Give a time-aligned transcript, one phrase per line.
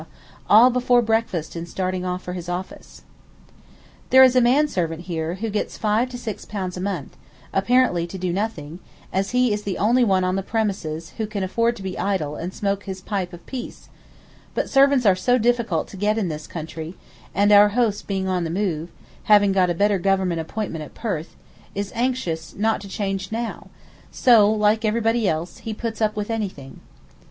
[0.49, 3.03] all before breakfast and starting off for his office.
[4.09, 7.15] There is a man servant here who gets 5 to 6 pounds a month,
[7.53, 8.79] apparently to do nothing,
[9.13, 12.35] as he is the only one on the premises who can afford to be idle
[12.35, 13.89] and smoke his pipe of peace;
[14.55, 16.95] but servants are so difficult to get in this country,
[17.35, 18.89] and our host being on the move,
[19.25, 21.35] having got a better Government appointment at Perth,
[21.75, 23.67] is anxious not to change now,
[24.11, 26.79] so, like everybody else, puts up with anything.